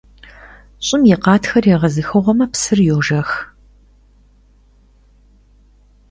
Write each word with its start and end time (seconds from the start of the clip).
Ş'ım 0.85 1.01
yi 1.09 1.15
khatxer 1.23 1.63
yêğezıxığueme, 1.69 2.45
psır 2.51 2.79
yojjex. 2.87 3.29